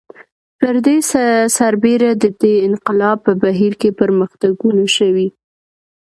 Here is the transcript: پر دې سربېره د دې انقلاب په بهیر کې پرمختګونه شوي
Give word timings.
پر 0.59 0.75
دې 0.85 0.97
سربېره 1.57 2.11
د 2.23 2.25
دې 2.41 2.53
انقلاب 2.67 3.17
په 3.25 3.31
بهیر 3.41 3.73
کې 3.81 3.89
پرمختګونه 4.01 4.83
شوي 4.95 5.27